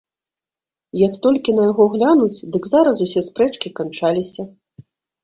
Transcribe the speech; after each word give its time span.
Як 1.07 1.13
толькі 1.27 1.53
на 1.57 1.63
яго 1.71 1.85
глянуць, 1.95 2.43
дык 2.55 2.63
зараз 2.73 3.03
усе 3.05 3.21
спрэчкі 3.27 3.73
канчаліся. 3.81 4.47